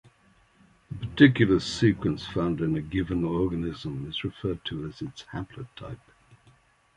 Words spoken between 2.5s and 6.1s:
in a given organism is referred to as its haplotype.